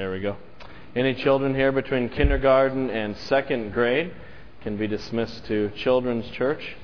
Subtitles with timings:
[0.00, 0.38] There we go.
[0.96, 4.14] Any children here between kindergarten and second grade
[4.62, 6.74] can be dismissed to Children's Church.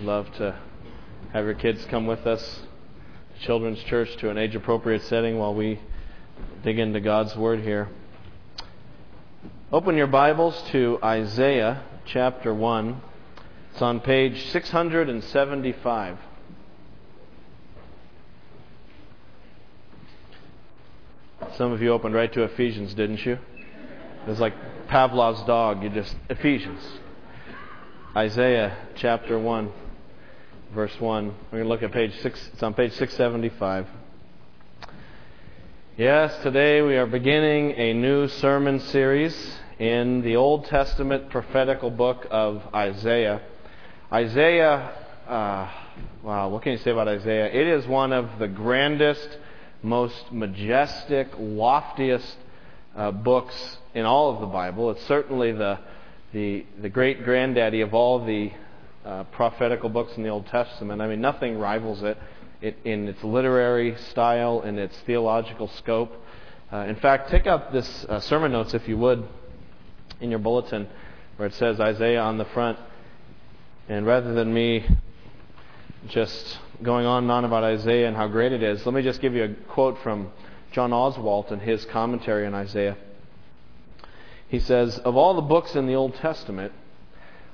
[0.00, 0.58] Love to
[1.34, 2.62] have your kids come with us
[3.34, 5.78] to Children's Church to an age appropriate setting while we
[6.62, 7.90] dig into God's Word here.
[9.70, 12.98] Open your Bibles to Isaiah chapter 1.
[13.72, 16.16] It's on page 675.
[21.60, 23.34] Some of you opened right to Ephesians, didn't you?
[23.34, 24.54] It was like
[24.88, 25.82] Pavlov's dog.
[25.82, 26.80] You just, Ephesians.
[28.16, 29.70] Isaiah chapter 1,
[30.74, 31.26] verse 1.
[31.26, 32.50] We're going to look at page 6.
[32.54, 33.86] It's on page 675.
[35.98, 42.26] Yes, today we are beginning a new sermon series in the Old Testament prophetical book
[42.30, 43.42] of Isaiah.
[44.10, 44.92] Isaiah,
[45.28, 45.70] uh,
[46.22, 47.48] wow, what can you say about Isaiah?
[47.48, 49.36] It is one of the grandest
[49.82, 52.36] most majestic, loftiest
[52.96, 54.90] uh, books in all of the Bible.
[54.90, 55.78] It's certainly the,
[56.32, 58.52] the, the great granddaddy of all the
[59.04, 61.00] uh, prophetical books in the Old Testament.
[61.00, 62.18] I mean, nothing rivals it,
[62.84, 66.12] in its literary style and its theological scope.
[66.72, 69.26] Uh, in fact, take out this uh, sermon notes, if you would,
[70.20, 70.86] in your bulletin,
[71.36, 72.78] where it says Isaiah on the front.
[73.88, 74.86] And rather than me
[76.08, 79.20] just going on and on about Isaiah and how great it is, let me just
[79.20, 80.30] give you a quote from
[80.72, 82.96] John Oswalt in his commentary on Isaiah.
[84.48, 86.72] He says, Of all the books in the Old Testament,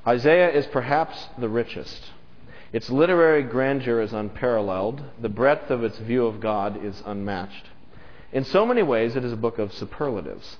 [0.06, 2.10] Isaiah is perhaps the richest.
[2.72, 5.02] Its literary grandeur is unparalleled.
[5.20, 7.66] The breadth of its view of God is unmatched.
[8.32, 10.56] In so many ways, it is a book of superlatives.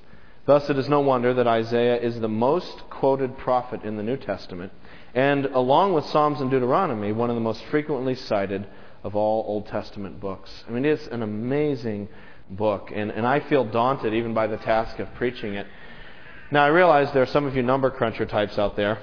[0.47, 4.17] Thus, it is no wonder that Isaiah is the most quoted prophet in the New
[4.17, 4.73] Testament
[5.15, 8.67] and along with Psalms and Deuteronomy, one of the most frequently cited
[9.03, 10.65] of all Old Testament books.
[10.69, 12.09] I mean, it's an amazing
[12.51, 15.67] book, and, and I feel daunted even by the task of preaching it.
[16.51, 18.99] Now, I realize there are some of you number cruncher types out there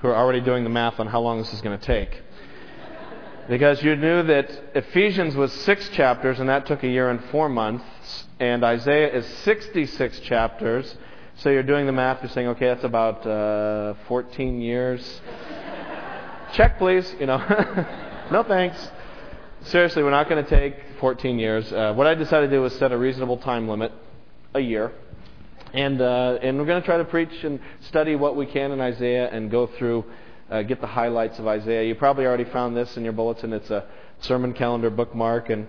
[0.00, 2.22] who are already doing the math on how long this is going to take.
[3.48, 7.48] Because you knew that Ephesians was six chapters, and that took a year and four
[7.48, 7.84] months,
[8.40, 10.96] and Isaiah is 66 chapters.
[11.38, 15.20] So you're doing the math, you're saying, okay, that's about uh, 14 years
[16.56, 17.14] check, please.
[17.20, 17.36] You know,
[18.32, 18.90] no thanks.
[19.62, 21.70] Seriously, we're not going to take 14 years.
[21.72, 23.92] Uh, what I decided to do was set a reasonable time limit,
[24.54, 24.92] a year.
[25.72, 28.80] And, uh, and we're going to try to preach and study what we can in
[28.80, 30.04] Isaiah and go through,
[30.50, 31.82] uh, get the highlights of Isaiah.
[31.82, 33.52] You probably already found this in your bulletin.
[33.52, 33.84] It's a
[34.20, 35.50] sermon calendar bookmark.
[35.50, 35.66] And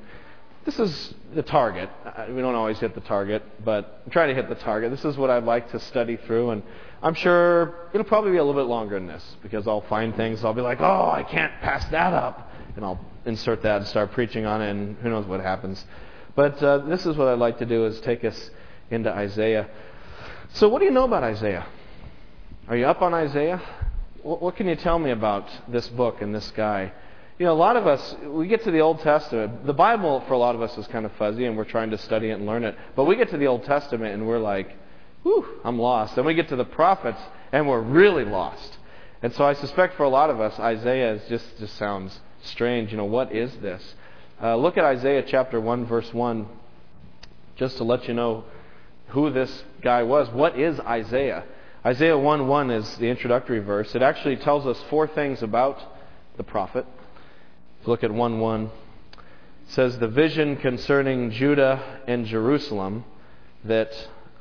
[0.67, 1.89] this is the target.
[2.27, 4.91] We don't always hit the target, but I'm trying to hit the target.
[4.91, 6.49] This is what I'd like to study through.
[6.49, 6.63] And
[7.01, 10.43] I'm sure it'll probably be a little bit longer than this because I'll find things.
[10.43, 12.51] I'll be like, oh, I can't pass that up.
[12.75, 15.85] And I'll insert that and start preaching on it, and who knows what happens.
[16.35, 18.51] But uh, this is what I'd like to do is take us
[18.91, 19.69] into Isaiah.
[20.55, 21.65] So what do you know about Isaiah?
[22.67, 23.61] Are you up on Isaiah?
[24.21, 26.91] What, what can you tell me about this book and this guy?
[27.39, 29.67] You know, a lot of us, we get to the Old Testament.
[29.67, 31.97] The Bible, for a lot of us, is kind of fuzzy, and we're trying to
[31.99, 32.75] study it and learn it.
[32.95, 34.75] But we get to the Old Testament, and we're like,
[35.21, 36.15] whew, I'm lost.
[36.15, 37.21] Then we get to the prophets,
[37.51, 38.79] and we're really lost.
[39.21, 42.89] And so I suspect for a lot of us, Isaiah is just, just sounds strange.
[42.89, 43.83] You know, what is this?
[44.41, 46.47] Uh, look at Isaiah chapter 1, verse 1,
[47.55, 48.45] just to let you know
[49.09, 50.27] who this guy was.
[50.29, 51.43] What is Isaiah?
[51.85, 53.93] Isaiah 1 1 is the introductory verse.
[53.93, 55.79] It actually tells us four things about
[56.35, 56.85] the prophet.
[57.87, 58.65] Look at 1 1.
[58.65, 58.71] It
[59.69, 63.05] says, The vision concerning Judah and Jerusalem
[63.63, 63.91] that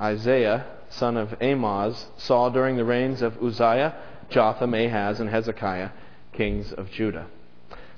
[0.00, 3.94] Isaiah, son of Amoz, saw during the reigns of Uzziah,
[4.30, 5.90] Jotham, Ahaz, and Hezekiah,
[6.32, 7.26] kings of Judah.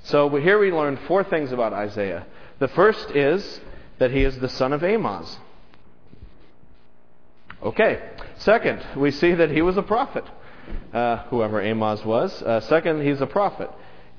[0.03, 2.25] So here we learn four things about Isaiah.
[2.59, 3.59] The first is
[3.97, 5.37] that he is the son of Amoz.
[7.61, 8.01] Okay.
[8.37, 10.23] Second, we see that he was a prophet,
[10.93, 12.41] uh, whoever Amoz was.
[12.41, 13.69] Uh, second, he's a prophet.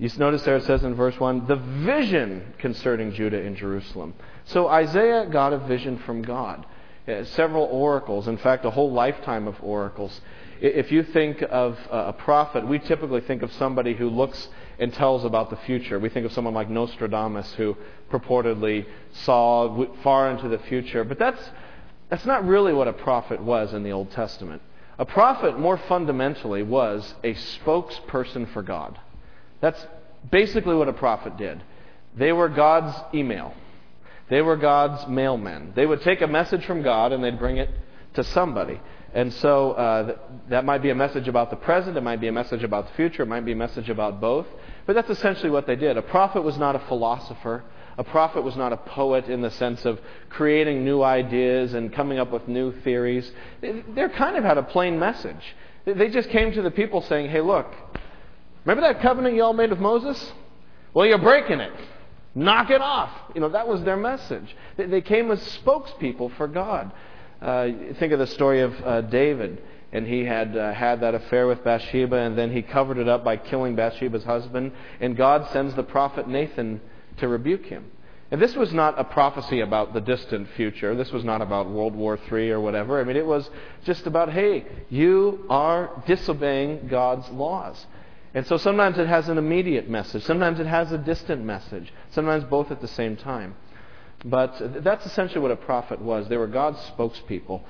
[0.00, 4.15] You notice there it says in verse 1 the vision concerning Judah and Jerusalem.
[4.47, 6.65] So Isaiah got a vision from God.
[7.07, 10.22] Uh, several oracles, in fact, a whole lifetime of oracles.
[10.63, 14.48] If you think of a prophet, we typically think of somebody who looks
[14.78, 15.98] and tells about the future.
[15.98, 17.77] We think of someone like Nostradamus who
[18.10, 21.04] purportedly saw far into the future.
[21.04, 21.42] But that's,
[22.09, 24.63] that's not really what a prophet was in the Old Testament.
[24.98, 28.98] A prophet, more fundamentally, was a spokesperson for God.
[29.60, 29.86] That's
[30.31, 31.63] basically what a prophet did.
[32.17, 33.55] They were God's email.
[34.28, 35.75] They were God's mailmen.
[35.75, 37.71] They would take a message from God and they'd bring it
[38.15, 38.81] to somebody.
[39.13, 40.17] And so uh,
[40.49, 42.95] that might be a message about the present, it might be a message about the
[42.95, 44.47] future, it might be a message about both.
[44.87, 45.97] But that's essentially what they did.
[45.97, 47.65] A prophet was not a philosopher.
[47.99, 50.01] A prophet was not a poet in the sense of
[50.31, 53.31] creating new ideas and coming up with new theories.
[53.61, 55.57] They kind of had a plain message.
[55.84, 57.67] They just came to the people saying, hey, look,
[58.65, 60.33] remember that covenant you all made with Moses?
[60.95, 61.72] Well, you're breaking it.
[62.34, 63.10] Knock it off.
[63.34, 64.57] You know, that was their message.
[64.77, 66.92] They came as spokespeople for God.
[67.41, 67.68] Uh,
[67.98, 69.62] think of the story of uh, David
[69.92, 73.24] and he had uh, had that affair with Bathsheba, and then he covered it up
[73.24, 74.72] by killing Bathsheba's husband.
[75.01, 76.80] And God sends the prophet Nathan
[77.18, 77.91] to rebuke him.
[78.30, 80.95] And this was not a prophecy about the distant future.
[80.95, 83.01] This was not about World War III or whatever.
[83.01, 83.51] I mean, it was
[83.84, 87.86] just about, hey, you are disobeying God's laws.
[88.34, 92.44] And so sometimes it has an immediate message, sometimes it has a distant message, sometimes
[92.44, 93.56] both at the same time.
[94.24, 96.28] But that's essentially what a prophet was.
[96.28, 97.62] They were God's spokespeople.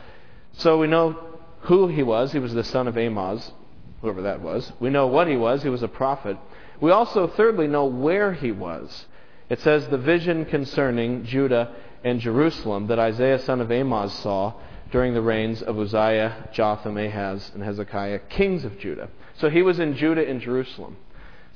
[0.53, 2.33] So we know who he was.
[2.33, 3.53] He was the son of Amoz,
[4.01, 4.73] whoever that was.
[4.81, 5.63] We know what he was.
[5.63, 6.37] He was a prophet.
[6.81, 9.07] We also, thirdly, know where he was.
[9.49, 14.55] It says the vision concerning Judah and Jerusalem that Isaiah son of Amoz saw
[14.91, 19.09] during the reigns of Uzziah, Jotham, Ahaz, and Hezekiah, kings of Judah.
[19.39, 20.97] So he was in Judah and Jerusalem.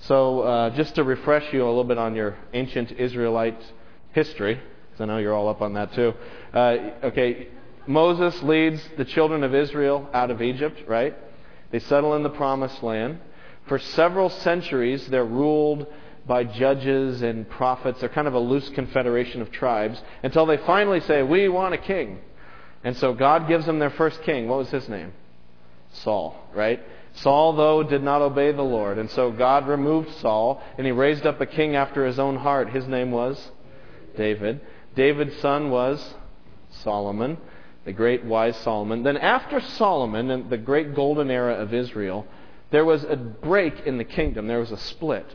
[0.00, 3.60] So uh, just to refresh you a little bit on your ancient Israelite
[4.12, 6.14] history, because I know you're all up on that too.
[6.52, 7.48] Uh, okay,
[7.86, 11.16] Moses leads the children of Israel out of Egypt, right?
[11.70, 13.18] They settle in the promised land.
[13.66, 15.86] For several centuries, they're ruled
[16.26, 18.00] by judges and prophets.
[18.00, 21.78] They're kind of a loose confederation of tribes until they finally say, We want a
[21.78, 22.20] king.
[22.84, 24.46] And so God gives them their first king.
[24.46, 25.12] What was his name?
[25.92, 26.80] Saul, right?
[27.14, 28.98] Saul, though, did not obey the Lord.
[28.98, 32.70] And so God removed Saul and he raised up a king after his own heart.
[32.70, 33.50] His name was
[34.16, 34.60] David.
[34.94, 36.14] David's son was
[36.70, 37.38] Solomon
[37.84, 39.02] the great wise Solomon.
[39.02, 42.26] Then, after Solomon and the great golden era of Israel,
[42.70, 44.46] there was a break in the kingdom.
[44.46, 45.26] There was a split.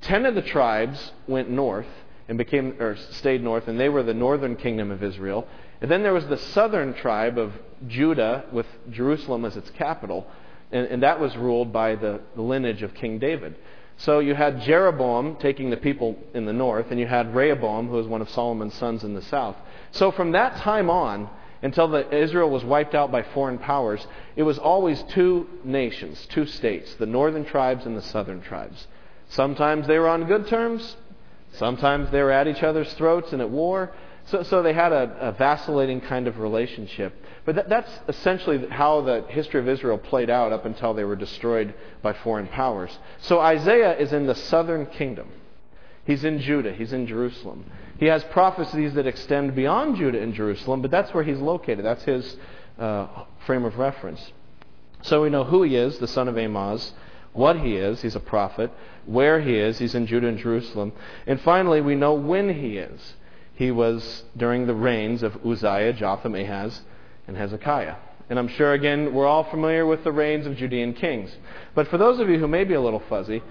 [0.00, 1.86] Ten of the tribes went north
[2.28, 5.46] and became, or stayed north, and they were the northern kingdom of Israel.
[5.80, 7.52] And then there was the southern tribe of
[7.86, 10.26] Judah, with Jerusalem as its capital,
[10.72, 13.54] and, and that was ruled by the, the lineage of King David.
[13.98, 17.96] So you had Jeroboam taking the people in the north, and you had Rehoboam, who
[17.96, 19.56] was one of Solomon's sons in the south.
[19.92, 21.28] So from that time on,
[21.62, 26.46] until the, Israel was wiped out by foreign powers, it was always two nations, two
[26.46, 28.86] states, the northern tribes and the southern tribes.
[29.30, 30.96] Sometimes they were on good terms,
[31.52, 33.92] sometimes they were at each other's throats and at war.
[34.30, 37.14] So, so they had a, a vacillating kind of relationship.
[37.46, 41.16] But that, that's essentially how the history of Israel played out up until they were
[41.16, 41.72] destroyed
[42.02, 42.96] by foreign powers.
[43.20, 45.28] So Isaiah is in the southern kingdom.
[46.04, 47.70] He's in Judah, he's in Jerusalem.
[47.98, 51.84] He has prophecies that extend beyond Judah and Jerusalem, but that's where he's located.
[51.84, 52.36] That's his
[52.78, 54.32] uh, frame of reference.
[55.02, 56.92] So we know who he is, the son of Amoz,
[57.32, 58.70] what he is, he's a prophet,
[59.06, 60.92] where he is, he's in Judah and Jerusalem.
[61.26, 63.14] And finally, we know when he is.
[63.58, 66.80] He was during the reigns of Uzziah, Jotham, Ahaz,
[67.26, 67.96] and Hezekiah.
[68.30, 71.36] And I'm sure, again, we're all familiar with the reigns of Judean kings.
[71.74, 73.42] But for those of you who may be a little fuzzy,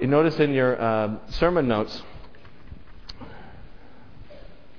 [0.00, 2.02] you notice in your uh, sermon notes,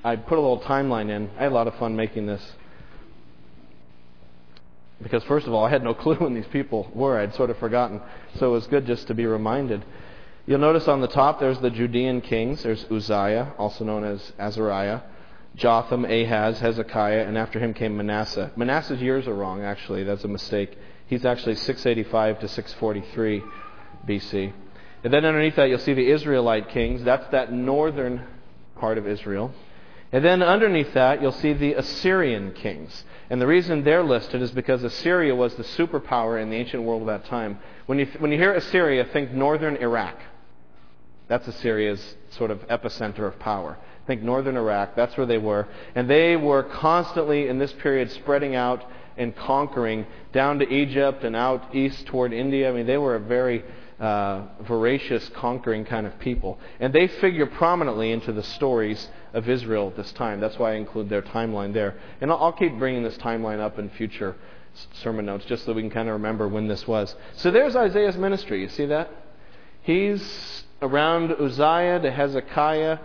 [0.03, 1.29] I put a little timeline in.
[1.37, 2.45] I had a lot of fun making this.
[5.01, 7.17] Because, first of all, I had no clue when these people were.
[7.17, 8.01] I'd sort of forgotten.
[8.39, 9.85] So it was good just to be reminded.
[10.45, 12.63] You'll notice on the top there's the Judean kings.
[12.63, 15.01] There's Uzziah, also known as Azariah,
[15.55, 18.51] Jotham, Ahaz, Hezekiah, and after him came Manasseh.
[18.57, 20.03] Manasseh's years are wrong, actually.
[20.03, 20.77] That's a mistake.
[21.07, 23.43] He's actually 685 to 643
[24.05, 24.53] BC.
[25.05, 27.03] And then underneath that, you'll see the Israelite kings.
[27.03, 28.25] That's that northern
[28.77, 29.53] part of Israel.
[30.11, 33.03] And then underneath that, you'll see the Assyrian kings.
[33.29, 37.01] And the reason they're listed is because Assyria was the superpower in the ancient world
[37.01, 37.59] of that time.
[37.85, 40.17] When you, when you hear Assyria, think northern Iraq.
[41.33, 43.75] That's Assyria's sort of epicenter of power.
[43.75, 45.67] I Think northern Iraq, that's where they were.
[45.95, 48.85] And they were constantly, in this period, spreading out
[49.17, 52.69] and conquering down to Egypt and out east toward India.
[52.69, 53.63] I mean, they were a very
[53.99, 56.59] uh, voracious, conquering kind of people.
[56.79, 60.39] And they figure prominently into the stories of Israel at this time.
[60.39, 61.95] That's why I include their timeline there.
[62.21, 64.35] And I'll, I'll keep bringing this timeline up in future
[65.01, 67.15] sermon notes just so we can kind of remember when this was.
[67.37, 68.61] So there's Isaiah's ministry.
[68.61, 69.09] You see that?
[69.81, 72.99] He's around Uzziah to Hezekiah.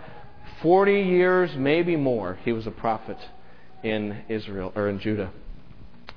[0.61, 3.17] 40 years, maybe more, he was a prophet
[3.81, 5.31] in Israel or in Judah.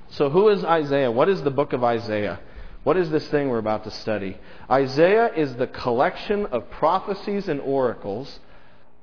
[0.09, 1.09] So, who is Isaiah?
[1.09, 2.39] What is the book of Isaiah?
[2.83, 4.37] What is this thing we're about to study?
[4.69, 8.39] Isaiah is the collection of prophecies and oracles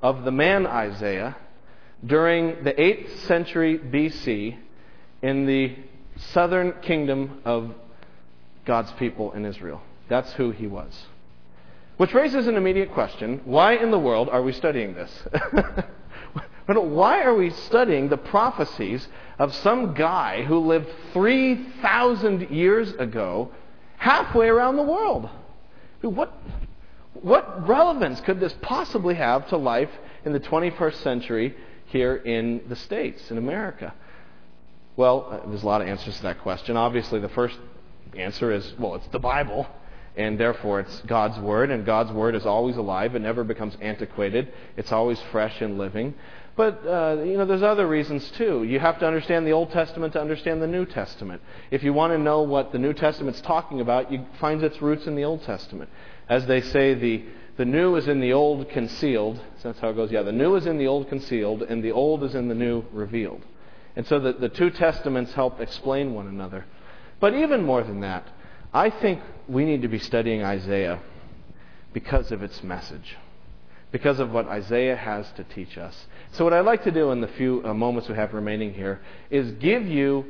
[0.02, 1.36] of the man Isaiah
[2.04, 4.58] during the 8th century BC
[5.22, 5.76] in the
[6.16, 7.74] southern kingdom of
[8.66, 9.80] God's people in Israel.
[10.08, 11.06] That's who he was.
[12.00, 15.12] Which raises an immediate question why in the world are we studying this?
[16.66, 19.06] why are we studying the prophecies
[19.38, 23.50] of some guy who lived 3,000 years ago
[23.98, 25.28] halfway around the world?
[26.00, 26.32] What,
[27.12, 29.90] what relevance could this possibly have to life
[30.24, 31.54] in the 21st century
[31.84, 33.92] here in the States, in America?
[34.96, 36.78] Well, uh, there's a lot of answers to that question.
[36.78, 37.58] Obviously, the first
[38.16, 39.66] answer is well, it's the Bible,
[40.16, 43.14] and therefore it's God's Word, and God's Word is always alive.
[43.14, 46.14] It never becomes antiquated, it's always fresh and living.
[46.56, 48.64] But uh, you know, there's other reasons too.
[48.64, 51.40] You have to understand the Old Testament to understand the New Testament.
[51.70, 55.06] If you want to know what the New Testament's talking about, you find its roots
[55.06, 55.90] in the Old Testament.
[56.28, 57.24] As they say, the
[57.56, 59.36] the new is in the old concealed.
[59.58, 60.10] So that's how it goes.
[60.10, 62.84] Yeah, the new is in the old concealed, and the old is in the new
[62.90, 63.44] revealed.
[63.96, 66.64] And so the, the two testaments help explain one another.
[67.20, 68.26] But even more than that,
[68.72, 71.00] I think we need to be studying Isaiah
[71.92, 73.16] because of its message,
[73.90, 76.06] because of what Isaiah has to teach us.
[76.32, 79.00] So, what I'd like to do in the few uh, moments we have remaining here
[79.28, 80.24] is give you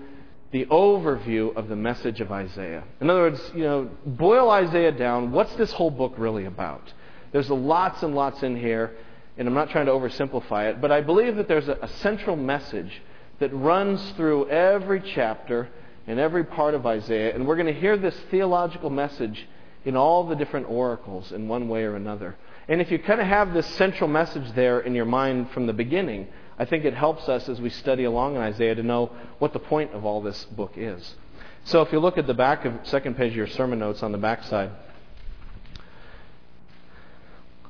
[0.53, 2.83] the overview of the message of Isaiah.
[3.01, 5.33] In other words, you know, boil Isaiah down.
[5.33, 6.93] What's this whole book really about?
[7.33, 8.97] There's lots and lots in here,
[9.37, 12.37] and I'm not trying to oversimplify it, but I believe that there's a, a central
[12.37, 13.03] message
[13.39, 15.69] that runs through every chapter
[16.11, 17.33] and every part of Isaiah.
[17.35, 19.47] And we're going to hear this theological message
[19.85, 22.37] in all the different oracles in one way or another.
[22.67, 25.73] And if you kind of have this central message there in your mind from the
[25.73, 26.27] beginning,
[26.59, 29.61] I think it helps us as we study along in Isaiah to know what the
[29.61, 31.15] point of all this book is.
[31.65, 34.11] So if you look at the back of second page of your sermon notes on
[34.11, 34.71] the back side,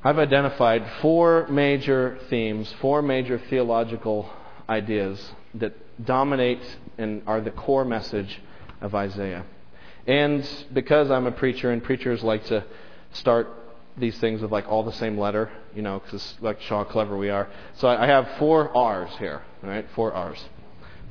[0.03, 4.31] I've identified four major themes, four major theological
[4.67, 6.61] ideas that dominate
[6.97, 8.41] and are the core message
[8.81, 9.45] of Isaiah.
[10.07, 12.63] And because I'm a preacher, and preachers like to
[13.13, 13.47] start
[13.97, 17.29] these things with like all the same letter, you know, because like how clever we
[17.29, 17.47] are.
[17.75, 19.85] So I have four R's here, right?
[19.95, 20.43] Four R's.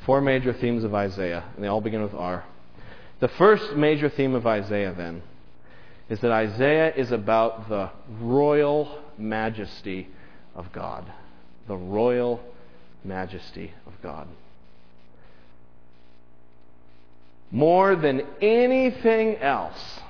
[0.06, 2.44] Four major themes of Isaiah, and they all begin with R.
[3.20, 5.22] The first major theme of Isaiah, then,
[6.08, 10.08] is that Isaiah is about the royal majesty
[10.54, 11.04] of God.
[11.68, 12.40] The royal
[13.04, 14.28] majesty of God.
[17.50, 20.00] More than anything else,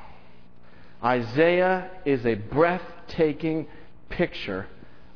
[1.02, 3.66] Isaiah is a breathtaking
[4.10, 4.66] picture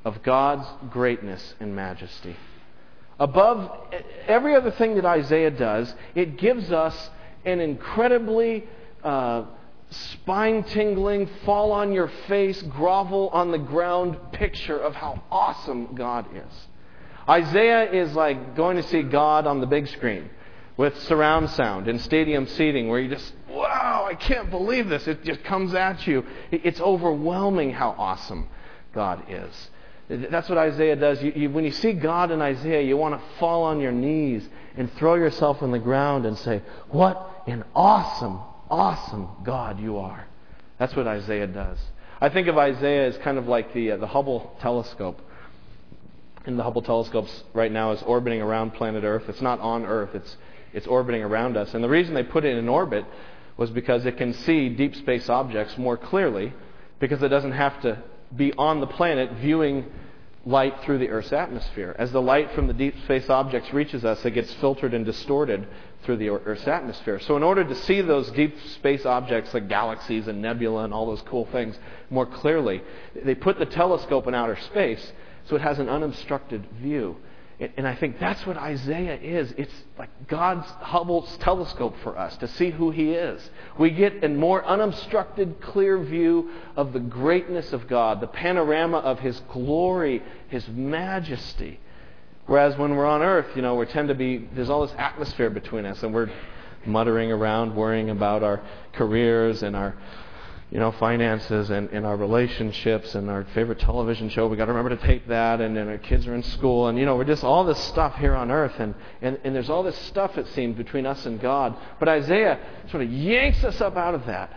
[0.05, 2.37] of God's greatness and majesty.
[3.19, 3.71] Above
[4.27, 7.11] every other thing that Isaiah does, it gives us
[7.45, 8.65] an incredibly
[9.03, 9.45] uh,
[9.91, 16.27] spine tingling, fall on your face, grovel on the ground picture of how awesome God
[16.35, 16.67] is.
[17.29, 20.31] Isaiah is like going to see God on the big screen
[20.77, 25.07] with surround sound and stadium seating where you just, wow, I can't believe this.
[25.07, 26.25] It just comes at you.
[26.51, 28.49] It's overwhelming how awesome
[28.93, 29.71] God is.
[30.09, 31.23] That's what Isaiah does.
[31.23, 34.47] You, you, when you see God in Isaiah, you want to fall on your knees
[34.77, 40.27] and throw yourself on the ground and say, What an awesome, awesome God you are.
[40.79, 41.79] That's what Isaiah does.
[42.21, 45.21] I think of Isaiah as kind of like the, uh, the Hubble telescope
[46.47, 49.25] and the Hubble telescope right now is orbiting around planet Earth.
[49.29, 50.37] It's not on Earth, it's,
[50.73, 51.75] it's orbiting around us.
[51.75, 53.05] And the reason they put it in orbit
[53.57, 56.53] was because it can see deep space objects more clearly
[56.99, 58.03] because it doesn't have to
[58.35, 59.87] be on the planet viewing
[60.47, 61.95] light through the Earth's atmosphere.
[61.99, 65.67] As the light from the deep space objects reaches us, it gets filtered and distorted
[66.03, 67.19] through the Earth's atmosphere.
[67.21, 71.07] So, in order to see those deep space objects like galaxies and nebula and all
[71.07, 71.79] those cool things
[72.11, 72.83] more clearly,
[73.15, 75.13] they put the telescope in outer space
[75.47, 77.17] so it has an unobstructed view.
[77.77, 79.55] And I think that's what Isaiah is.
[79.57, 83.49] It's like God's Hubble's telescope for us to see who He is.
[83.79, 89.21] We get a more unobstructed, clear view of the greatness of God, the panorama of
[89.21, 91.79] His glory, His majesty.
[92.47, 95.49] Whereas when we're on earth, you know, we tend to be, there's all this atmosphere
[95.49, 96.31] between us, and we're
[96.85, 98.61] muttering around, worrying about our
[98.93, 99.95] careers and our
[100.75, 104.49] you know, finances and, and our relationships and our favorite television show.
[104.49, 105.61] We've got to remember to tape that.
[105.61, 106.89] And our kids are in school.
[106.89, 108.75] And, you know, we're just all this stuff here on earth.
[108.81, 111.77] And, and, and there's all this stuff, it seems, between us and God.
[112.01, 112.59] But Isaiah
[112.91, 114.53] sort of yanks us up out of that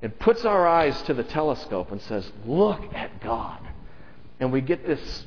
[0.00, 3.60] and puts our eyes to the telescope and says, Look at God.
[4.40, 5.26] And we get this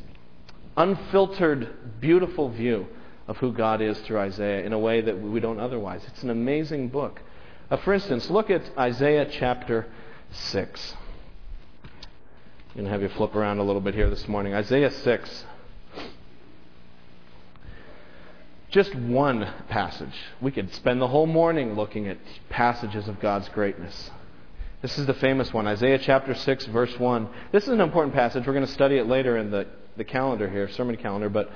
[0.76, 2.88] unfiltered, beautiful view
[3.28, 6.02] of who God is through Isaiah in a way that we don't otherwise.
[6.08, 7.22] It's an amazing book.
[7.70, 9.86] Uh, for instance, look at Isaiah chapter
[10.32, 10.94] 6.
[11.84, 11.90] I'm
[12.74, 14.54] going to have you flip around a little bit here this morning.
[14.54, 15.46] Isaiah 6.
[18.70, 20.14] Just one passage.
[20.42, 22.18] We could spend the whole morning looking at
[22.50, 24.12] passages of God's greatness.
[24.82, 27.30] This is the famous one, Isaiah chapter 6, verse 1.
[27.52, 28.46] This is an important passage.
[28.46, 31.50] We're going to study it later in the, the calendar here, sermon calendar, but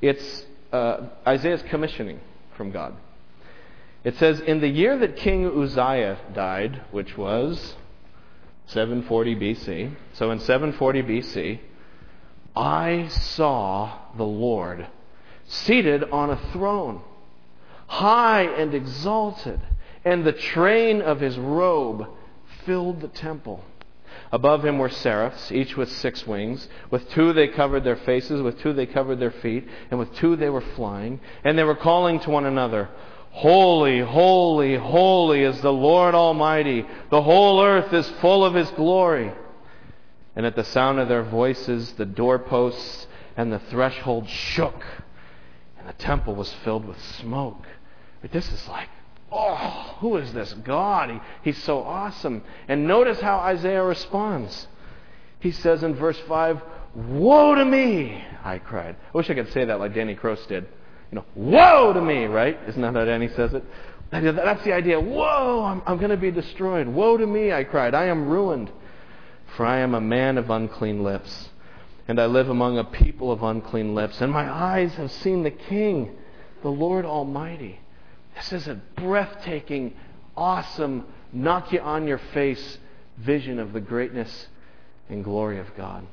[0.00, 2.20] it's uh, Isaiah's commissioning
[2.56, 2.94] from God.
[4.02, 7.76] It says, In the year that King Uzziah died, which was
[8.66, 11.60] 740 BC, so in 740 BC,
[12.54, 14.86] I saw the Lord
[15.44, 17.02] seated on a throne,
[17.86, 19.60] high and exalted,
[20.04, 22.06] and the train of his robe
[22.64, 23.64] filled the temple.
[24.30, 26.68] Above him were seraphs, each with six wings.
[26.90, 30.36] With two they covered their faces, with two they covered their feet, and with two
[30.36, 31.20] they were flying.
[31.44, 32.88] And they were calling to one another,
[33.32, 36.86] Holy, holy, holy is the Lord Almighty.
[37.10, 39.32] The whole earth is full of his glory.
[40.36, 44.84] And at the sound of their voices, the doorposts and the threshold shook,
[45.78, 47.66] and the temple was filled with smoke.
[48.20, 48.88] But this is like
[49.32, 51.10] Oh, who is this God?
[51.10, 51.20] He,
[51.50, 52.42] he's so awesome.
[52.68, 54.68] And notice how Isaiah responds.
[55.40, 56.60] He says in verse 5,
[56.94, 58.22] Woe to me!
[58.44, 58.96] I cried.
[58.96, 60.68] I wish I could say that like Danny Cross did.
[61.12, 62.58] You know, woe to me, right?
[62.66, 63.62] Isn't that how Danny says it?
[64.10, 64.98] That's the idea.
[64.98, 66.88] Whoa, I'm, I'm going to be destroyed.
[66.88, 67.94] Woe to me, I cried.
[67.94, 68.70] I am ruined.
[69.56, 71.50] For I am a man of unclean lips,
[72.08, 75.50] and I live among a people of unclean lips, and my eyes have seen the
[75.50, 76.16] King,
[76.62, 77.78] the Lord Almighty.
[78.34, 79.94] This is a breathtaking,
[80.34, 81.04] awesome,
[81.34, 82.78] knock you on your face
[83.18, 84.46] vision of the greatness
[85.10, 86.06] and glory of God.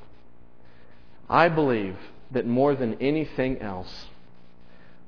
[1.30, 1.96] I believe
[2.32, 4.08] that more than anything else,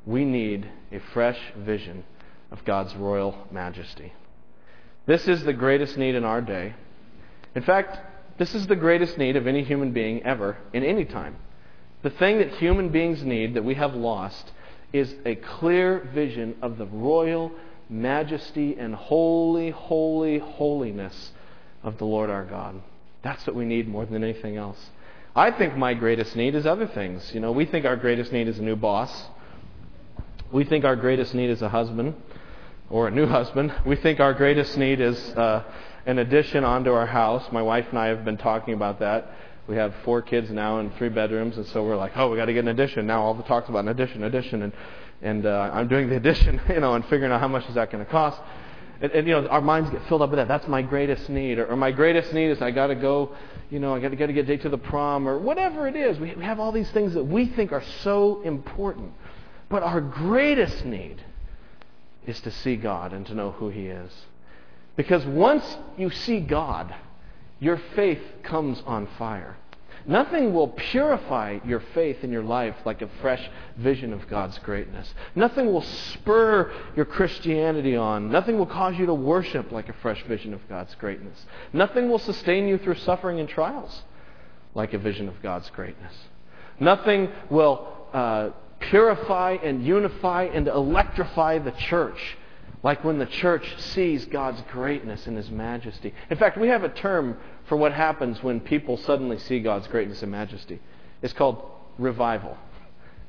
[0.05, 2.03] we need a fresh vision
[2.51, 4.13] of God's royal majesty.
[5.05, 6.73] This is the greatest need in our day.
[7.55, 7.97] In fact,
[8.37, 11.35] this is the greatest need of any human being ever, in any time.
[12.03, 14.51] The thing that human beings need that we have lost
[14.93, 17.51] is a clear vision of the royal
[17.89, 21.31] majesty and holy, holy, holiness
[21.83, 22.81] of the Lord our God.
[23.21, 24.89] That's what we need more than anything else.
[25.35, 27.31] I think my greatest need is other things.
[27.33, 29.27] You know, we think our greatest need is a new boss.
[30.51, 32.15] We think our greatest need is a husband
[32.89, 33.73] or a new husband.
[33.85, 35.63] We think our greatest need is uh,
[36.05, 37.51] an addition onto our house.
[37.51, 39.31] My wife and I have been talking about that
[39.67, 42.45] we have four kids now and three bedrooms, and so we're like, oh, we got
[42.45, 43.07] to get an addition.
[43.07, 44.73] Now all the talk's about an addition, addition, and
[45.21, 47.91] and uh, I'm doing the addition, you know, and figuring out how much is that
[47.91, 48.41] going to cost.
[49.01, 50.47] And, and, you know, our minds get filled up with that.
[50.47, 53.35] That's my greatest need, or, or my greatest need is I got to go,
[53.69, 56.19] you know, I got to get a date to the prom, or whatever it is.
[56.19, 59.13] We, we have all these things that we think are so important,
[59.71, 61.23] but our greatest need
[62.27, 64.11] is to see God and to know who He is,
[64.95, 66.93] because once you see God
[67.61, 69.55] your faith comes on fire.
[70.07, 75.13] Nothing will purify your faith in your life like a fresh vision of God's greatness.
[75.35, 78.31] Nothing will spur your Christianity on.
[78.31, 81.45] Nothing will cause you to worship like a fresh vision of God's greatness.
[81.71, 84.01] Nothing will sustain you through suffering and trials
[84.73, 86.13] like a vision of God's greatness.
[86.79, 88.49] Nothing will uh,
[88.89, 92.37] purify and unify and electrify the church
[92.83, 96.13] like when the church sees God's greatness and His majesty.
[96.29, 100.23] In fact, we have a term for what happens when people suddenly see God's greatness
[100.23, 100.79] and majesty.
[101.21, 101.63] It's called
[101.97, 102.57] revival.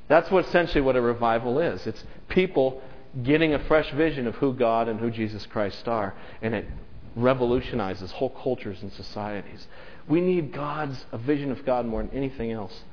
[0.09, 1.87] That's what essentially what a revival is.
[1.87, 2.83] It's people
[3.23, 6.67] getting a fresh vision of who God and who Jesus Christ are, and it
[7.15, 9.67] revolutionizes whole cultures and societies.
[10.09, 12.85] We need God's a vision of God more than anything else.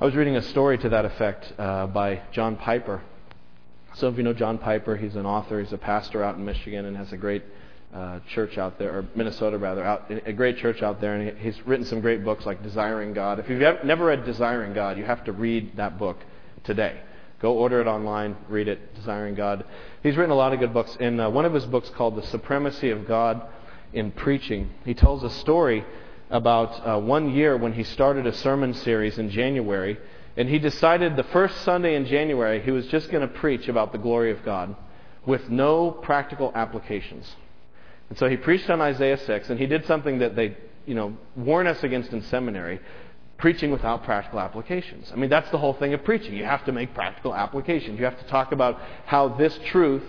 [0.00, 3.02] I was reading a story to that effect uh, by John Piper.
[3.92, 4.96] Some of you know John Piper.
[4.96, 5.60] He's an author.
[5.60, 7.42] He's a pastor out in Michigan and has a great
[7.92, 11.16] uh, church out there, or Minnesota rather, out, a great church out there.
[11.16, 13.40] And he's written some great books like Desiring God.
[13.40, 16.16] If you've ever, never read Desiring God, you have to read that book
[16.64, 16.98] today.
[17.42, 19.66] Go order it online, read it, Desiring God.
[20.02, 20.96] He's written a lot of good books.
[20.98, 23.42] In uh, one of his books called The Supremacy of God
[23.92, 25.84] in Preaching, he tells a story
[26.30, 29.98] about uh, one year when he started a sermon series in January
[30.36, 33.92] and he decided the first Sunday in January he was just going to preach about
[33.92, 34.74] the glory of God
[35.26, 37.34] with no practical applications.
[38.08, 41.16] And so he preached on Isaiah 6, and he did something that they, you know,
[41.36, 42.80] warn us against in seminary
[43.38, 45.10] preaching without practical applications.
[45.12, 46.34] I mean, that's the whole thing of preaching.
[46.34, 47.98] You have to make practical applications.
[47.98, 50.02] You have to talk about how this truth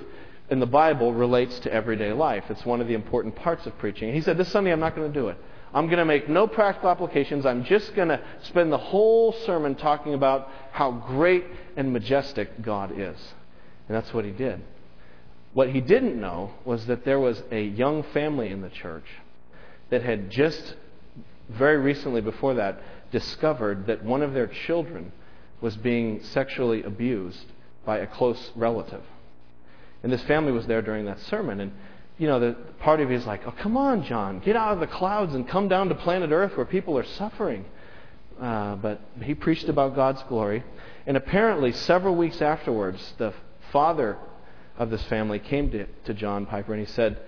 [0.50, 2.44] in the Bible relates to everyday life.
[2.50, 4.14] It's one of the important parts of preaching.
[4.14, 5.38] He said, This Sunday I'm not going to do it.
[5.74, 7.46] I'm going to make no practical applications.
[7.46, 11.46] I'm just going to spend the whole sermon talking about how great
[11.78, 13.18] and majestic God is.
[13.88, 14.62] And that's what he did.
[15.54, 19.06] What he didn't know was that there was a young family in the church
[19.90, 20.76] that had just
[21.50, 22.82] very recently before that
[23.12, 25.12] discovered that one of their children
[25.60, 27.46] was being sexually abused
[27.86, 29.04] by a close relative.
[30.04, 31.60] And this family was there during that sermon.
[31.60, 31.72] And
[32.22, 34.80] you know, the part of you is like, oh, come on, John, get out of
[34.80, 37.66] the clouds and come down to planet Earth where people are suffering.
[38.40, 40.64] Uh, but he preached about God's glory.
[41.08, 43.34] And apparently, several weeks afterwards, the
[43.72, 44.20] father
[44.78, 47.20] of this family came to, to John Piper and he said,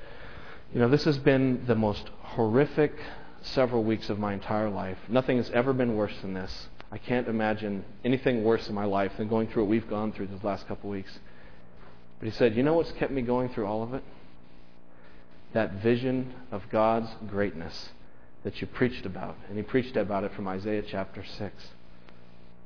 [0.71, 2.93] You know, this has been the most horrific
[3.41, 4.99] several weeks of my entire life.
[5.10, 6.67] Nothing has ever been worse than this.
[6.91, 10.27] I can't imagine anything worse in my life than going through what we've gone through
[10.27, 11.17] these last couple of weeks.
[12.19, 14.03] But he said, You know what's kept me going through all of it?
[15.54, 17.89] That vision of God's greatness
[18.44, 19.36] that you preached about.
[19.48, 21.68] And he preached about it from Isaiah chapter 6.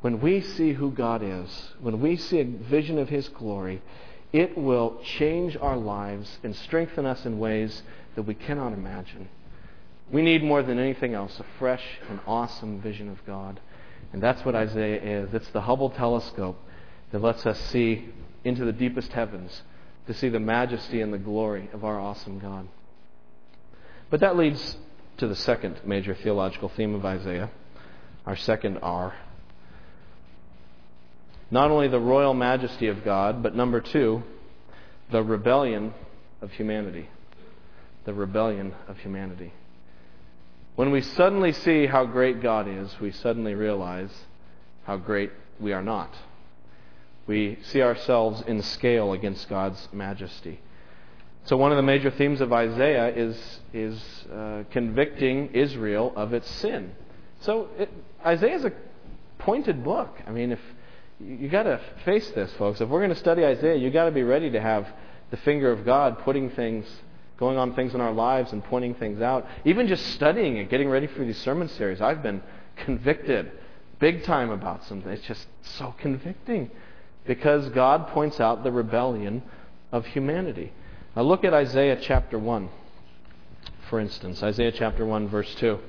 [0.01, 3.81] When we see who God is, when we see a vision of his glory,
[4.31, 7.81] it will change our lives and strengthen us in ways
[8.15, 9.29] that we cannot imagine.
[10.11, 13.59] We need more than anything else a fresh and awesome vision of God.
[14.13, 15.33] And that's what Isaiah is.
[15.33, 16.57] It's the Hubble telescope
[17.11, 18.09] that lets us see
[18.43, 19.61] into the deepest heavens
[20.07, 22.67] to see the majesty and the glory of our awesome God.
[24.09, 24.77] But that leads
[25.17, 27.49] to the second major theological theme of Isaiah,
[28.25, 29.13] our second R.
[31.49, 34.23] Not only the royal majesty of God, but number two,
[35.11, 35.93] the rebellion
[36.41, 37.09] of humanity.
[38.05, 39.53] The rebellion of humanity.
[40.75, 44.11] When we suddenly see how great God is, we suddenly realize
[44.85, 46.13] how great we are not.
[47.25, 50.59] We see ourselves in scale against God's majesty.
[51.47, 56.49] So, one of the major themes of Isaiah is, is uh, convicting Israel of its
[56.55, 56.91] sin.
[57.39, 57.69] So,
[58.25, 58.73] Isaiah is a
[59.39, 60.13] pointed book.
[60.27, 60.59] I mean, if
[61.21, 62.81] you got to face this, folks.
[62.81, 64.87] If we're going to study Isaiah, you got to be ready to have
[65.31, 66.85] the finger of God putting things,
[67.37, 69.47] going on things in our lives and pointing things out.
[69.63, 72.43] Even just studying it, getting ready for these sermon series, I've been
[72.75, 73.53] convicted
[73.99, 75.09] big time about something.
[75.09, 76.71] It's just so convicting
[77.25, 79.43] because God points out the rebellion
[79.93, 80.73] of humanity.
[81.17, 82.69] Now look at Isaiah chapter 1,
[83.89, 84.43] for instance.
[84.43, 85.79] Isaiah chapter 1, verse 2.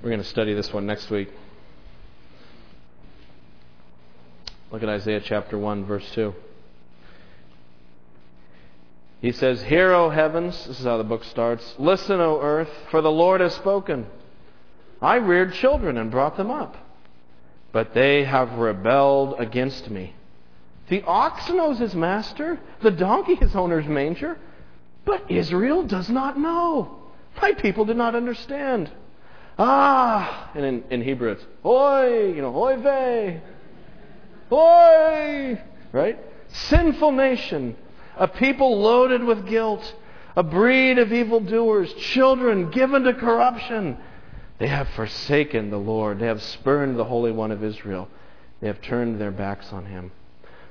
[0.00, 1.28] We're going to study this one next week.
[4.70, 6.32] Look at Isaiah chapter 1, verse 2.
[9.20, 11.74] He says, Hear, O heavens, this is how the book starts.
[11.80, 14.06] Listen, O earth, for the Lord has spoken.
[15.02, 16.76] I reared children and brought them up,
[17.72, 20.14] but they have rebelled against me.
[20.88, 24.38] The ox knows his master, the donkey his owner's manger,
[25.04, 26.98] but Israel does not know.
[27.42, 28.90] My people did not understand.
[29.58, 33.40] Ah, and in, in Hebrew it's oi, you know, oi vey,
[34.52, 35.60] oi,
[35.92, 36.18] right?
[36.48, 37.76] Sinful nation,
[38.16, 39.94] a people loaded with guilt,
[40.36, 43.96] a breed of evildoers, children given to corruption.
[44.58, 46.18] They have forsaken the Lord.
[46.18, 48.08] They have spurned the Holy One of Israel.
[48.60, 50.12] They have turned their backs on him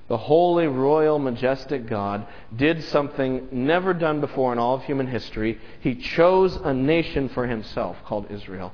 [0.08, 5.60] the holy, royal, majestic God, did something never done before in all of human history.
[5.80, 8.72] He chose a nation for himself called Israel.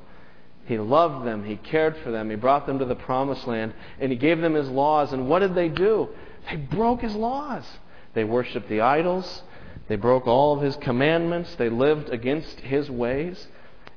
[0.66, 4.12] He loved them, he cared for them, he brought them to the promised land, and
[4.12, 5.14] he gave them his laws.
[5.14, 6.10] And what did they do?
[6.50, 7.66] They broke his laws.
[8.14, 9.44] They worshiped the idols,
[9.88, 13.48] they broke all of his commandments, they lived against his ways.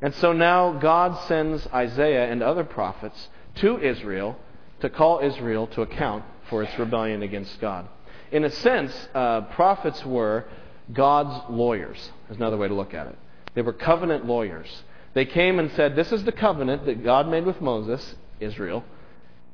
[0.01, 4.37] And so now God sends Isaiah and other prophets to Israel
[4.81, 7.89] to call Israel to account for its rebellion against God.
[8.33, 10.45] In a sense, uh, prophets were
[10.93, 13.19] God's lawyers, is another way to look at it.
[13.55, 14.83] They were covenant lawyers.
[15.15, 18.85] They came and said, This is the covenant that God made with Moses, Israel,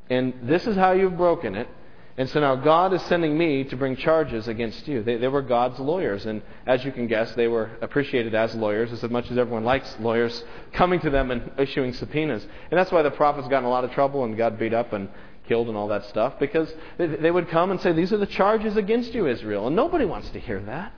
[0.08, 1.68] and this is how you've broken it.
[2.16, 5.02] And so now God is sending me to bring charges against you.
[5.02, 6.26] They, they, were God's lawyers.
[6.26, 9.96] And as you can guess, they were appreciated as lawyers, as much as everyone likes
[10.00, 12.42] lawyers coming to them and issuing subpoenas.
[12.42, 14.92] And that's why the prophets got in a lot of trouble and got beat up
[14.92, 15.08] and
[15.50, 18.76] killed and all that stuff because they would come and say, These are the charges
[18.76, 19.66] against you, Israel.
[19.66, 20.92] And nobody wants to hear that.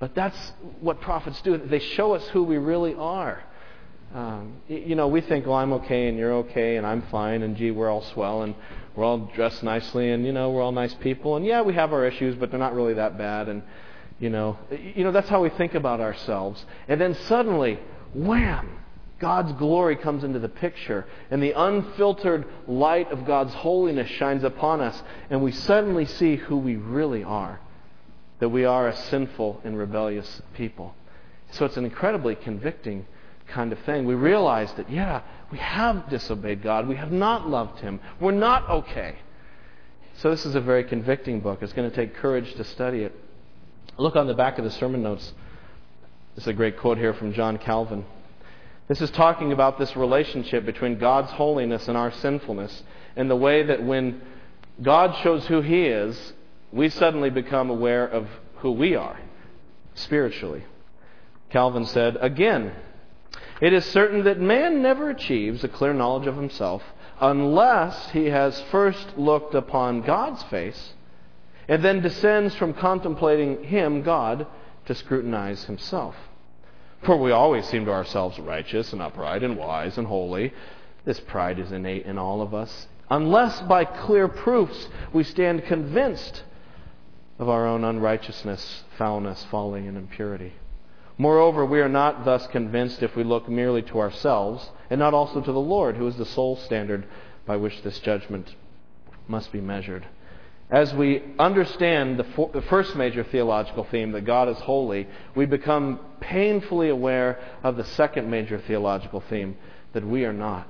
[0.00, 1.56] But that's what prophets do.
[1.56, 3.42] They show us who we really are.
[4.14, 7.56] Um, you know, we think, well, I'm okay and you're okay and I'm fine and
[7.56, 8.54] gee, we're all swell and
[8.94, 11.36] we're all dressed nicely and, you know, we're all nice people.
[11.36, 13.48] And yeah, we have our issues, but they're not really that bad.
[13.48, 13.62] And,
[14.18, 16.64] you know, you know, that's how we think about ourselves.
[16.88, 17.78] And then suddenly,
[18.12, 18.80] wham!
[19.18, 24.80] God's glory comes into the picture, and the unfiltered light of God's holiness shines upon
[24.80, 27.60] us, and we suddenly see who we really are
[28.38, 30.94] that we are a sinful and rebellious people.
[31.52, 33.06] So it's an incredibly convicting
[33.48, 34.04] kind of thing.
[34.04, 38.68] We realize that, yeah, we have disobeyed God, we have not loved Him, we're not
[38.68, 39.16] okay.
[40.18, 41.62] So this is a very convicting book.
[41.62, 43.14] It's going to take courage to study it.
[43.98, 45.32] Look on the back of the sermon notes.
[46.34, 48.04] This is a great quote here from John Calvin.
[48.88, 52.82] This is talking about this relationship between God's holiness and our sinfulness,
[53.16, 54.20] and the way that when
[54.80, 56.32] God shows who He is,
[56.72, 59.18] we suddenly become aware of who we are
[59.94, 60.64] spiritually.
[61.50, 62.72] Calvin said, Again,
[63.60, 66.82] it is certain that man never achieves a clear knowledge of himself
[67.20, 70.92] unless he has first looked upon God's face
[71.66, 74.46] and then descends from contemplating him, God,
[74.84, 76.14] to scrutinize himself.
[77.02, 80.52] For we always seem to ourselves righteous and upright and wise and holy.
[81.04, 86.42] This pride is innate in all of us, unless by clear proofs we stand convinced
[87.38, 90.54] of our own unrighteousness, foulness, folly, and impurity.
[91.18, 95.40] Moreover, we are not thus convinced if we look merely to ourselves, and not also
[95.40, 97.06] to the Lord, who is the sole standard
[97.46, 98.54] by which this judgment
[99.28, 100.06] must be measured.
[100.70, 105.46] As we understand the, for, the, first major theological theme, that God is holy, we
[105.46, 109.56] become painfully aware of the second major theological theme,
[109.92, 110.68] that we are not.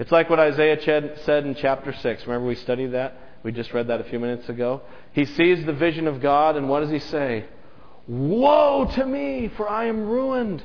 [0.00, 0.80] It's like what Isaiah
[1.24, 2.26] said in chapter 6.
[2.26, 3.16] Remember we studied that?
[3.44, 4.82] We just read that a few minutes ago.
[5.12, 7.44] He sees the vision of God, and what does he say?
[8.08, 10.64] Woe to me, for I am ruined.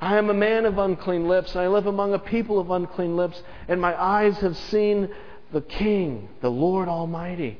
[0.00, 1.56] I am a man of unclean lips.
[1.56, 5.08] I live among a people of unclean lips, and my eyes have seen
[5.52, 7.58] the King, the Lord Almighty.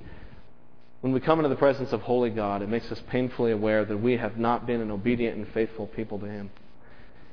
[1.01, 3.97] When we come into the presence of holy God, it makes us painfully aware that
[3.97, 6.51] we have not been an obedient and faithful people to Him.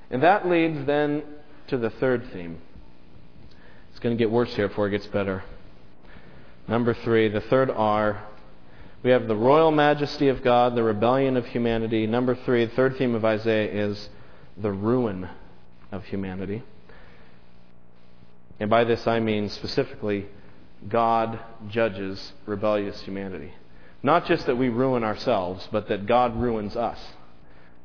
[0.09, 1.23] And that leads then
[1.67, 2.59] to the third theme.
[3.91, 5.43] It's going to get worse here before it gets better.
[6.67, 8.23] Number three, the third R
[9.03, 12.07] we have the royal majesty of God, the rebellion of humanity.
[12.07, 14.09] Number three, the third theme of Isaiah is
[14.55, 15.27] the ruin
[15.91, 16.63] of humanity.
[18.61, 20.27] And by this I mean specifically,
[20.89, 23.53] God judges rebellious humanity.
[24.01, 26.99] Not just that we ruin ourselves, but that God ruins us.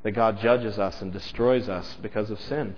[0.03, 2.75] That God judges us and destroys us because of sin.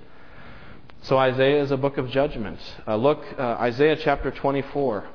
[1.02, 2.59] So Isaiah is a book of judgment.
[2.87, 5.09] Uh, look, uh, Isaiah chapter 24.